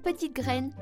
[0.00, 0.72] petite graine.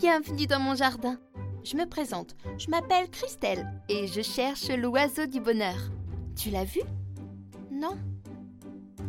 [0.00, 1.18] Bienvenue dans mon jardin.
[1.64, 5.78] Je me présente, je m'appelle Christelle et je cherche l'oiseau du bonheur.
[6.36, 6.80] Tu l'as vu?
[7.72, 7.98] Non?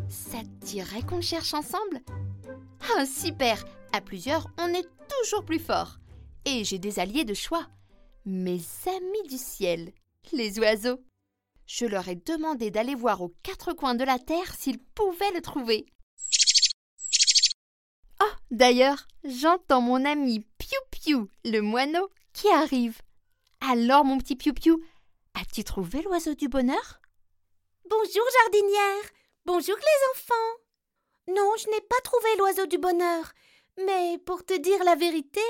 [0.07, 2.01] Ça te dirait qu'on le cherche ensemble?
[2.97, 5.97] Ah, super À plusieurs, on est toujours plus fort.
[6.45, 7.67] Et j'ai des alliés de choix.
[8.25, 9.91] Mes amis du ciel,
[10.31, 10.99] les oiseaux.
[11.65, 15.41] Je leur ai demandé d'aller voir aux quatre coins de la terre s'ils pouvaient le
[15.41, 15.85] trouver.
[18.21, 23.01] Oh, d'ailleurs, j'entends mon ami Piu Piu, le moineau, qui arrive.
[23.61, 24.77] Alors, mon petit Piu Piu,
[25.33, 26.99] as-tu trouvé l'oiseau du bonheur?
[27.89, 29.11] Bonjour, jardinière.
[29.45, 30.33] Bonjour, les enfants.
[31.27, 33.31] Non, je n'ai pas trouvé l'oiseau du bonheur.
[33.85, 35.41] Mais pour te dire la vérité,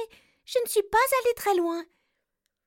[0.45, 1.84] je ne suis pas allée très loin.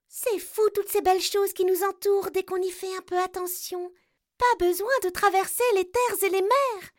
[0.08, 3.18] C'est fou toutes ces belles choses qui nous entourent dès qu'on y fait un peu
[3.18, 3.92] attention.
[4.38, 6.90] Pas besoin de traverser les terres et les mers.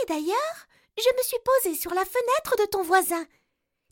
[0.00, 0.66] Et d'ailleurs,
[0.98, 3.24] je me suis posée sur la fenêtre de ton voisin.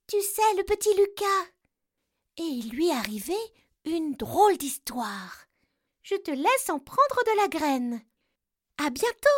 [0.07, 1.47] Tu sais, le petit Lucas.
[2.39, 3.37] Et il lui arrivé
[3.85, 5.47] une drôle d'histoire.
[6.03, 8.03] Je te laisse en prendre de la graine.
[8.79, 9.29] À bientôt.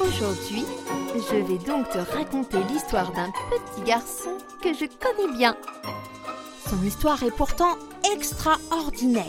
[0.00, 0.64] Aujourd'hui,
[1.14, 5.56] je vais donc te raconter l'histoire d'un petit garçon que je connais bien.
[6.68, 7.78] Son histoire est pourtant
[8.14, 9.24] extraordinaire.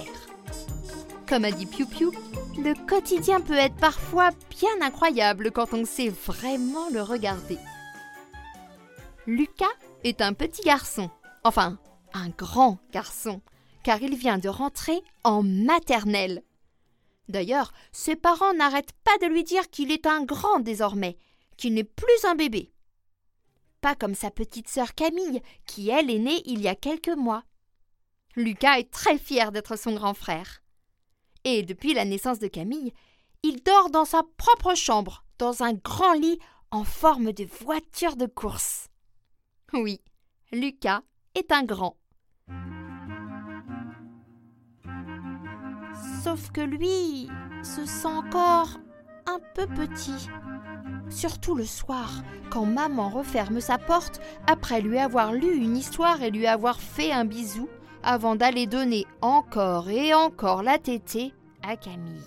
[1.26, 2.12] Comme a dit Piu Piu,
[2.58, 7.58] le quotidien peut être parfois bien incroyable quand on sait vraiment le regarder.
[9.26, 9.66] Lucas
[10.04, 11.10] est un petit garçon,
[11.46, 11.78] enfin
[12.14, 13.42] un grand garçon,
[13.84, 16.44] car il vient de rentrer en maternelle.
[17.30, 21.18] D'ailleurs, ses parents n'arrêtent pas de lui dire qu'il est un grand désormais,
[21.56, 22.74] qu'il n'est plus un bébé.
[23.82, 27.44] Pas comme sa petite sœur Camille, qui elle est née il y a quelques mois.
[28.36, 30.62] Lucas est très fier d'être son grand frère.
[31.44, 32.94] Et depuis la naissance de Camille,
[33.44, 36.40] il dort dans sa propre chambre, dans un grand lit
[36.72, 38.90] en forme de voiture de course.
[39.74, 40.02] Oui,
[40.52, 41.02] Lucas
[41.36, 41.96] est un grand.
[46.24, 47.30] Sauf que lui
[47.64, 48.78] se sent encore
[49.26, 50.28] un peu petit.
[51.10, 56.30] Surtout le soir, quand maman referme sa porte après lui avoir lu une histoire et
[56.30, 57.68] lui avoir fait un bisou
[58.04, 61.34] avant d'aller donner encore et encore la tétée
[61.64, 62.22] à Camille.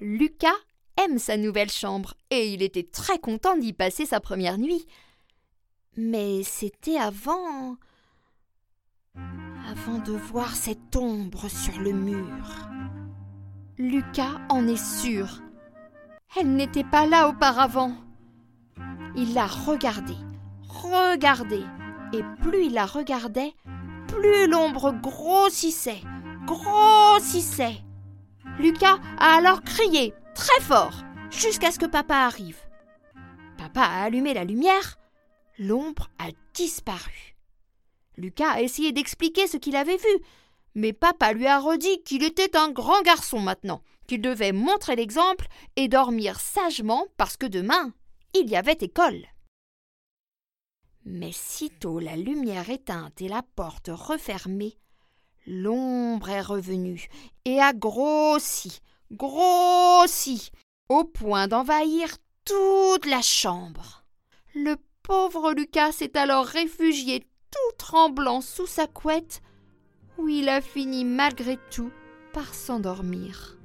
[0.00, 0.48] Lucas
[0.96, 4.86] aime sa nouvelle chambre et il était très content d'y passer sa première nuit.
[5.96, 7.76] Mais c'était avant.
[9.14, 12.68] avant de voir cette ombre sur le mur.
[13.78, 15.40] Lucas en est sûr.
[16.36, 17.92] Elle n'était pas là auparavant.
[19.16, 20.14] Il la regardait,
[20.68, 21.64] regardait,
[22.12, 23.52] et plus il la regardait,
[24.06, 26.02] plus l'ombre grossissait,
[26.46, 27.80] grossissait.
[28.60, 32.58] Lucas a alors crié très fort jusqu'à ce que papa arrive.
[33.58, 34.98] Papa a allumé la lumière,
[35.58, 37.36] l'ombre a disparu.
[38.16, 40.24] Lucas a essayé d'expliquer ce qu'il avait vu,
[40.74, 45.46] mais papa lui a redit qu'il était un grand garçon maintenant, qu'il devait montrer l'exemple
[45.76, 47.92] et dormir sagement parce que demain,
[48.34, 49.26] il y avait école.
[51.04, 54.78] Mais sitôt la lumière éteinte et la porte refermée,
[55.46, 57.08] l'ombre est revenue
[57.44, 60.50] et a grossi, grossi,
[60.88, 64.04] au point d'envahir toute la chambre.
[64.54, 69.40] Le pauvre Lucas s'est alors réfugié tout tremblant sous sa couette
[70.20, 71.90] où il a fini malgré tout
[72.32, 73.56] par s'endormir.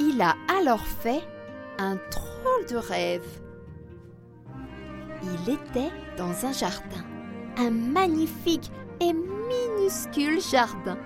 [0.00, 1.22] Il a alors fait
[1.78, 3.40] un drôle de rêve.
[5.22, 7.04] Il était dans un jardin,
[7.56, 8.70] un magnifique
[9.00, 10.98] et minuscule jardin.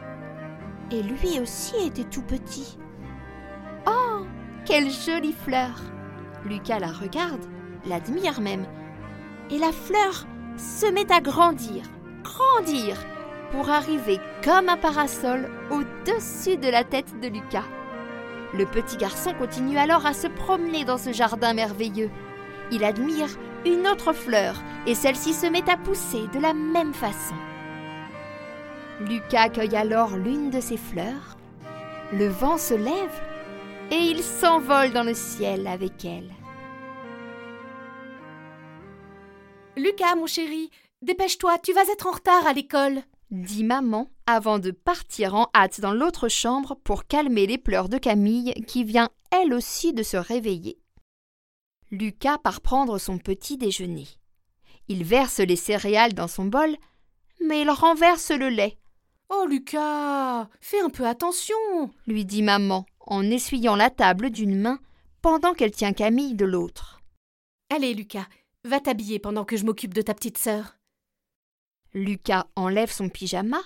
[0.90, 2.78] Et lui aussi était tout petit.
[3.86, 4.24] Oh,
[4.64, 5.80] quelle jolie fleur
[6.44, 7.44] Lucas la regarde,
[7.86, 8.66] l'admire même,
[9.50, 10.26] et la fleur
[10.56, 11.82] se met à grandir,
[12.22, 12.96] grandir,
[13.52, 17.64] pour arriver comme un parasol au-dessus de la tête de Lucas.
[18.54, 22.10] Le petit garçon continue alors à se promener dans ce jardin merveilleux.
[22.70, 23.28] Il admire
[23.64, 24.56] une autre fleur
[24.86, 27.34] et celle-ci se met à pousser de la même façon.
[29.00, 31.36] Lucas cueille alors l'une de ces fleurs.
[32.12, 33.20] Le vent se lève
[33.90, 36.30] et il s'envole dans le ciel avec elle.
[39.76, 40.70] Lucas, mon chéri,
[41.02, 43.02] dépêche-toi, tu vas être en retard à l'école.
[43.30, 47.98] dit maman avant de partir en hâte dans l'autre chambre pour calmer les pleurs de
[47.98, 50.78] Camille qui vient elle aussi de se réveiller.
[51.90, 54.06] Lucas part prendre son petit déjeuner.
[54.88, 56.74] Il verse les céréales dans son bol,
[57.44, 58.78] mais il renverse le lait.
[59.28, 61.54] Oh, Lucas, fais un peu attention,
[62.06, 64.78] lui dit maman en essuyant la table d'une main
[65.20, 67.00] pendant qu'elle tient Camille de l'autre.
[67.68, 68.26] Allez, Lucas,
[68.66, 70.76] va t'habiller pendant que je m'occupe de ta petite sœur.
[71.94, 73.60] Lucas enlève son pyjama,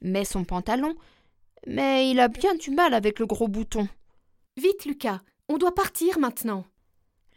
[0.00, 0.94] met son pantalon,
[1.66, 3.88] mais il a bien du mal avec le gros bouton.
[4.56, 6.64] Vite, Lucas, on doit partir maintenant.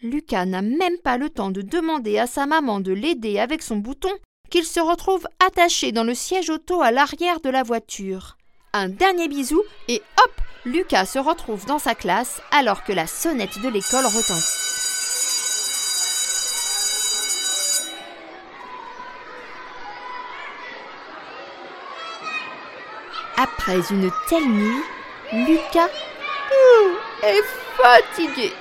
[0.01, 3.77] Lucas n'a même pas le temps de demander à sa maman de l'aider avec son
[3.77, 4.11] bouton
[4.49, 8.37] qu'il se retrouve attaché dans le siège auto à l'arrière de la voiture.
[8.73, 10.31] Un dernier bisou et hop,
[10.65, 14.68] Lucas se retrouve dans sa classe alors que la sonnette de l'école retentit.
[23.41, 24.83] Après une telle nuit,
[25.31, 25.87] Lucas
[27.23, 27.41] est
[27.77, 28.51] fatigué.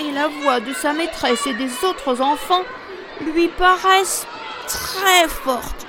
[0.00, 2.64] Et la voix de sa maîtresse et des autres enfants
[3.22, 4.26] lui paraissent
[4.66, 5.86] très forte,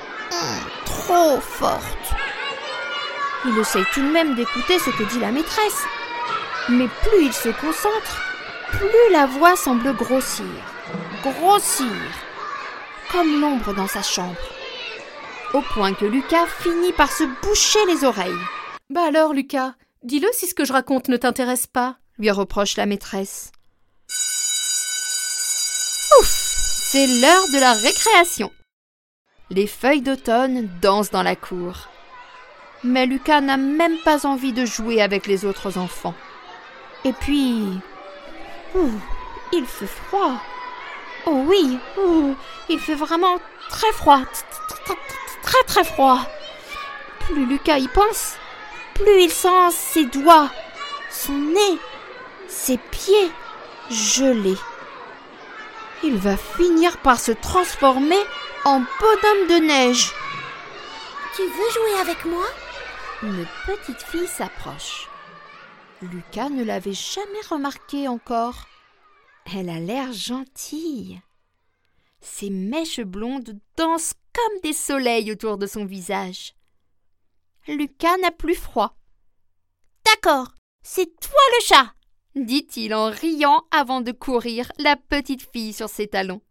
[0.86, 2.14] trop forte.
[3.44, 5.84] Il essaye tout de même d'écouter ce que dit la maîtresse,
[6.70, 8.22] mais plus il se concentre,
[8.72, 10.46] plus la voix semble grossir,
[11.22, 11.92] grossir,
[13.12, 14.38] comme l'ombre dans sa chambre,
[15.54, 18.34] au point que Lucas finit par se boucher les oreilles.
[18.90, 19.74] Bah alors, Lucas,
[20.04, 23.52] dis-le si ce que je raconte ne t'intéresse pas, lui reproche la maîtresse.
[26.20, 26.28] Ouf
[26.90, 28.52] C'est l'heure de la récréation.
[29.50, 31.90] Les feuilles d'automne dansent dans la cour.
[32.84, 36.16] Mais Lucas n'a même pas envie de jouer avec les autres enfants.
[37.06, 37.80] Et puis.
[38.76, 38.92] Ouh,
[39.54, 40.42] il fait froid.
[41.26, 42.36] Oh oui, ouh,
[42.70, 43.38] il fait vraiment
[43.70, 44.22] très froid.
[45.48, 46.20] Très très froid.
[47.22, 48.36] Plus Lucas y pense,
[48.96, 50.52] plus il sent ses doigts,
[51.10, 51.80] son nez,
[52.50, 53.32] ses pieds
[53.90, 54.58] gelés.
[56.04, 58.20] Il va finir par se transformer
[58.66, 60.12] en bonhomme de neige.
[61.38, 62.46] Tu veux jouer avec moi?
[63.24, 65.08] Une petite fille s'approche.
[66.02, 68.68] Lucas ne l'avait jamais remarquée encore.
[69.56, 71.22] Elle a l'air gentille.
[72.20, 76.54] Ses mèches blondes dansent comme des soleils autour de son visage.
[77.68, 78.96] Lucas n'a plus froid.
[80.06, 80.54] D'accord,
[80.84, 81.94] c'est toi le chat,
[82.36, 86.42] dit-il en riant avant de courir la petite fille sur ses talons.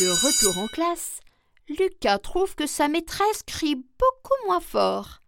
[0.00, 1.20] De retour en classe,
[1.68, 5.20] Lucas trouve que sa maîtresse crie beaucoup moins fort.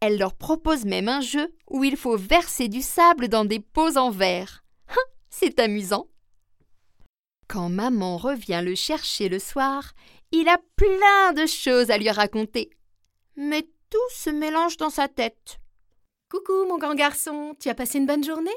[0.00, 3.96] Elle leur propose même un jeu où il faut verser du sable dans des pots
[3.96, 4.64] en verre.
[4.88, 6.08] Hein, c'est amusant.
[7.48, 9.92] Quand maman revient le chercher le soir,
[10.32, 12.70] il a plein de choses à lui raconter.
[13.36, 15.58] Mais tout se mélange dans sa tête.
[16.30, 18.50] Coucou, mon grand garçon, tu as passé une bonne journée?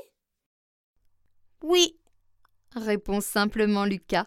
[1.62, 2.00] Oui,
[2.76, 4.26] répond simplement Lucas.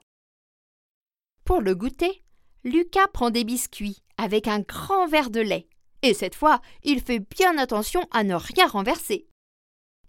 [1.44, 2.24] Pour le goûter,
[2.62, 5.68] Lucas prend des biscuits avec un grand verre de lait.
[6.02, 9.26] Et cette fois, il fait bien attention à ne rien renverser.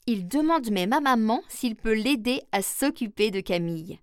[0.06, 4.00] Il demande même à maman s'il peut l'aider à s'occuper de Camille.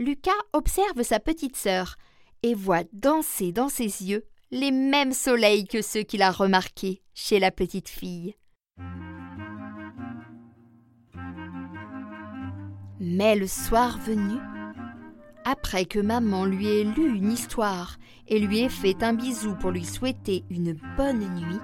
[0.00, 1.96] Lucas observe sa petite sœur
[2.44, 7.40] et voit danser dans ses yeux les mêmes soleils que ceux qu'il a remarqués chez
[7.40, 8.36] la petite fille.
[13.00, 14.38] Mais le soir venu,
[15.44, 17.96] après que maman lui ait lu une histoire
[18.28, 21.60] et lui ait fait un bisou pour lui souhaiter une bonne nuit,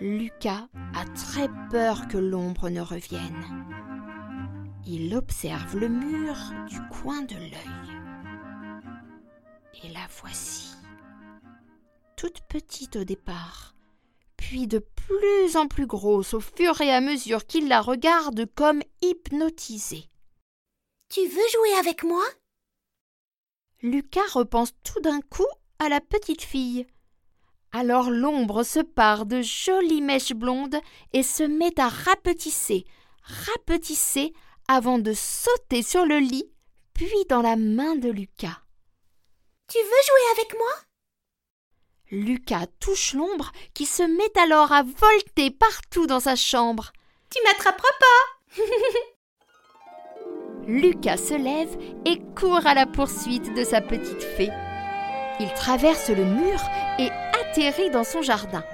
[0.00, 3.64] Lucas a très peur que l'ombre ne revienne.
[4.86, 6.36] Il observe le mur
[6.68, 7.98] du coin de l'œil.
[9.82, 10.74] Et la voici.
[12.16, 13.74] Toute petite au départ,
[14.36, 18.82] puis de plus en plus grosse au fur et à mesure qu'il la regarde comme
[19.00, 20.10] hypnotisée.
[21.08, 22.24] Tu veux jouer avec moi?
[23.80, 25.46] Lucas repense tout d'un coup
[25.78, 26.86] à la petite fille.
[27.72, 30.78] Alors l'ombre se part de jolies mèches blondes
[31.14, 32.84] et se met à rapetisser,
[33.22, 34.32] rapetisser
[34.68, 36.50] avant de sauter sur le lit,
[36.94, 38.60] puis dans la main de Lucas.
[39.68, 40.70] Tu veux jouer avec moi?
[42.10, 46.92] Lucas touche l'ombre qui se met alors à volter partout dans sa chambre.
[47.30, 48.62] Tu m'attraperas pas
[50.66, 54.50] Lucas se lève et court à la poursuite de sa petite fée.
[55.40, 56.60] Il traverse le mur
[56.98, 58.64] et atterrit dans son jardin.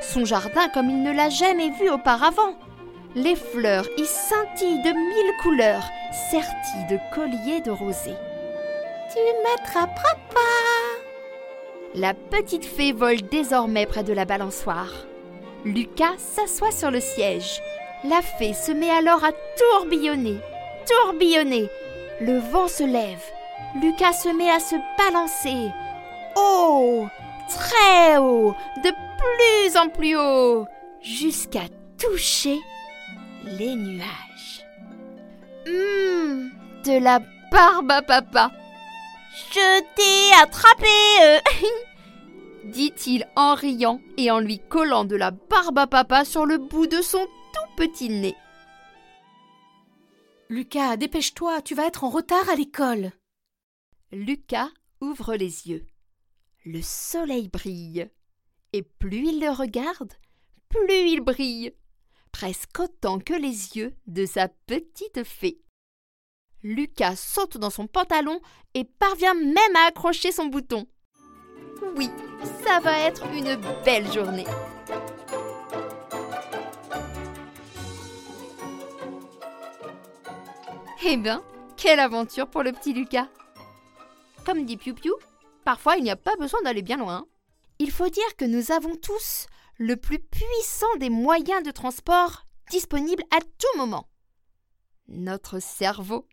[0.00, 2.54] Son jardin comme il ne l'a jamais vu auparavant.
[3.16, 5.88] Les fleurs y scintillent de mille couleurs,
[6.30, 8.14] serties de colliers de rosée.
[9.10, 11.00] Tu m'attraperas pas
[11.94, 14.92] La petite fée vole désormais près de la balançoire.
[15.64, 17.62] Lucas s'assoit sur le siège.
[18.04, 20.38] La fée se met alors à tourbillonner
[20.86, 21.68] tourbillonner,
[22.20, 23.24] Le vent se lève.
[23.80, 25.72] Lucas se met à se balancer.
[26.36, 27.06] Haut,
[27.48, 28.54] très haut,
[28.84, 30.66] de plus en plus haut,
[31.00, 31.64] jusqu'à
[31.98, 32.58] toucher
[33.46, 34.64] les nuages.
[35.66, 36.50] Hum,
[36.84, 38.50] de la barbe à papa.
[39.52, 40.86] Je t'ai attrapé
[41.22, 41.38] euh.
[42.64, 46.86] dit-il en riant et en lui collant de la barbe à papa sur le bout
[46.86, 48.34] de son tout petit nez.
[50.48, 53.12] Lucas, dépêche-toi, tu vas être en retard à l'école.
[54.12, 55.86] Lucas ouvre les yeux.
[56.64, 58.08] Le soleil brille.
[58.72, 60.12] Et plus il le regarde,
[60.68, 61.72] plus il brille,
[62.32, 65.60] presque autant que les yeux de sa petite fée.
[66.62, 68.40] Lucas saute dans son pantalon
[68.74, 70.86] et parvient même à accrocher son bouton.
[71.96, 72.10] Oui,
[72.64, 74.46] ça va être une belle journée.
[81.08, 81.42] Eh bien,
[81.76, 83.28] quelle aventure pour le petit Lucas
[84.44, 85.12] Comme dit Piu Piu,
[85.64, 87.26] parfois il n'y a pas besoin d'aller bien loin.
[87.78, 89.46] Il faut dire que nous avons tous
[89.78, 94.08] le plus puissant des moyens de transport disponibles à tout moment.
[95.08, 96.26] Notre cerveau.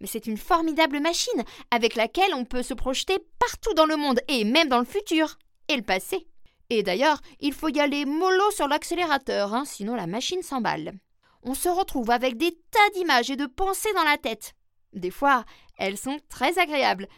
[0.00, 4.20] Mais c'est une formidable machine avec laquelle on peut se projeter partout dans le monde
[4.28, 6.26] et même dans le futur et le passé.
[6.70, 10.94] Et d'ailleurs, il faut y aller mollo sur l'accélérateur, hein, sinon la machine s'emballe.
[11.42, 14.54] On se retrouve avec des tas d'images et de pensées dans la tête.
[14.92, 15.44] Des fois,
[15.78, 17.08] elles sont très agréables,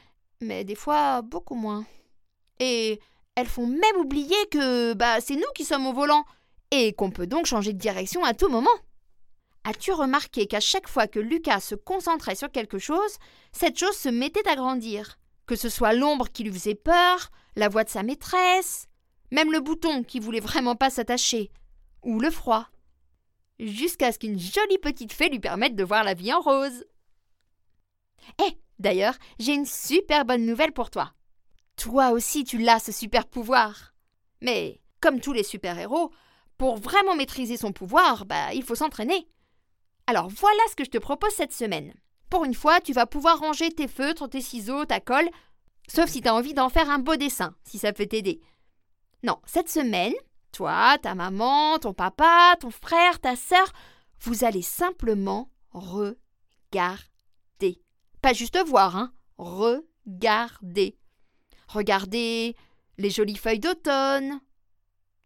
[0.41, 1.85] mais des fois beaucoup moins.
[2.61, 3.01] Et
[3.37, 6.25] elles font même oublier que bah c'est nous qui sommes au volant
[6.71, 8.69] et qu'on peut donc changer de direction à tout moment.
[9.65, 13.19] As-tu remarqué qu'à chaque fois que Lucas se concentrait sur quelque chose,
[13.53, 15.19] cette chose se mettait à grandir?
[15.47, 18.89] Que ce soit l'ombre qui lui faisait peur, la voix de sa maîtresse,
[19.31, 21.51] même le bouton qui voulait vraiment pas s'attacher,
[22.03, 22.69] ou le froid.
[23.59, 26.85] Jusqu'à ce qu'une jolie petite fée lui permette de voir la vie en rose.
[28.47, 31.15] Eh, d'ailleurs, j'ai une super bonne nouvelle pour toi.
[31.77, 33.95] Toi aussi, tu l'as ce super pouvoir.
[34.41, 36.11] Mais, comme tous les super-héros,
[36.59, 39.29] pour vraiment maîtriser son pouvoir, bah, il faut s'entraîner.
[40.07, 41.95] Alors voilà ce que je te propose cette semaine.
[42.31, 45.29] Pour une fois, tu vas pouvoir ranger tes feutres, tes ciseaux, ta colle,
[45.89, 48.41] sauf si tu as envie d'en faire un beau dessin, si ça peut t'aider.
[49.23, 50.15] Non, cette semaine,
[50.53, 53.73] toi, ta maman, ton papa, ton frère, ta sœur,
[54.21, 57.03] vous allez simplement regarder.
[58.21, 59.13] Pas juste voir, hein.
[59.37, 60.99] Regarder.
[61.69, 62.57] Regardez
[62.99, 64.41] les jolies feuilles d'automne.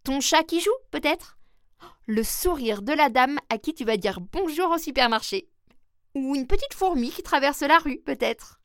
[0.04, 1.38] Ton chat qui joue, peut-être?
[2.07, 5.49] Le sourire de la dame à qui tu vas dire bonjour au supermarché.
[6.14, 8.61] Ou une petite fourmi qui traverse la rue, peut-être.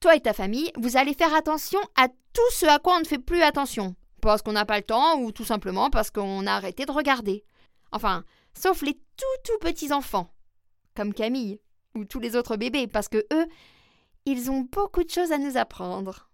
[0.00, 3.06] Toi et ta famille, vous allez faire attention à tout ce à quoi on ne
[3.06, 3.96] fait plus attention.
[4.20, 7.44] Parce qu'on n'a pas le temps ou tout simplement parce qu'on a arrêté de regarder.
[7.92, 10.30] Enfin, sauf les tout tout petits enfants,
[10.94, 11.60] comme Camille
[11.94, 13.46] ou tous les autres bébés, parce que eux,
[14.26, 16.28] ils ont beaucoup de choses à nous apprendre.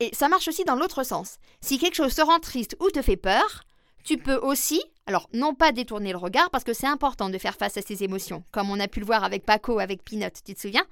[0.00, 1.38] Et ça marche aussi dans l'autre sens.
[1.60, 3.64] Si quelque chose te rend triste ou te fait peur,
[4.04, 7.56] tu peux aussi, alors non pas détourner le regard parce que c'est important de faire
[7.56, 10.54] face à ses émotions, comme on a pu le voir avec Paco, avec Peanut, tu
[10.54, 10.86] te souviens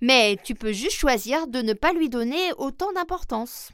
[0.00, 3.70] Mais tu peux juste choisir de ne pas lui donner autant d'importance.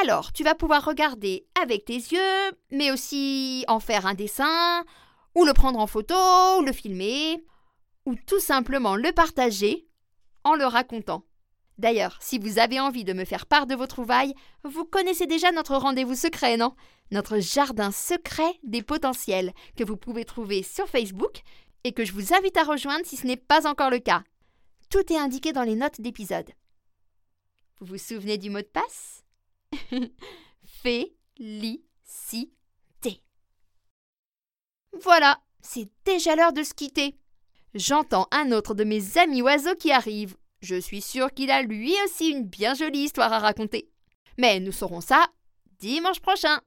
[0.00, 4.84] Alors, tu vas pouvoir regarder avec tes yeux, mais aussi en faire un dessin,
[5.34, 6.14] ou le prendre en photo,
[6.58, 7.44] ou le filmer,
[8.06, 9.86] ou tout simplement le partager
[10.42, 11.22] en le racontant.
[11.78, 15.50] D'ailleurs, si vous avez envie de me faire part de vos trouvailles, vous connaissez déjà
[15.50, 16.74] notre rendez-vous secret, non?
[17.10, 21.42] Notre jardin secret des potentiels, que vous pouvez trouver sur Facebook
[21.82, 24.22] et que je vous invite à rejoindre si ce n'est pas encore le cas.
[24.88, 26.50] Tout est indiqué dans les notes d'épisode.
[27.80, 29.24] Vous vous souvenez du mot de passe?
[30.64, 32.52] Félicité.
[35.02, 37.18] Voilà, c'est déjà l'heure de se quitter.
[37.74, 40.36] J'entends un autre de mes amis oiseaux qui arrive.
[40.64, 43.90] Je suis sûre qu'il a lui aussi une bien jolie histoire à raconter.
[44.38, 45.26] Mais nous saurons ça
[45.78, 46.58] dimanche prochain.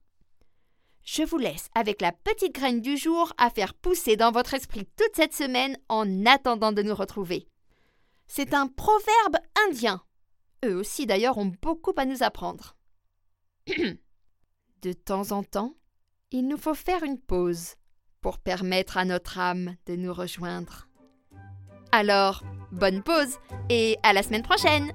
[1.04, 4.88] Je vous laisse avec la petite graine du jour à faire pousser dans votre esprit
[4.98, 7.48] toute cette semaine en attendant de nous retrouver.
[8.28, 9.38] C'est un proverbe
[9.68, 10.04] indien.
[10.64, 12.76] Eux aussi d'ailleurs ont beaucoup à nous apprendre.
[13.68, 15.76] de temps en temps,
[16.30, 17.78] il nous faut faire une pause
[18.22, 20.88] pour permettre à notre âme de nous rejoindre.
[21.92, 24.92] Alors, bonne pause et à la semaine prochaine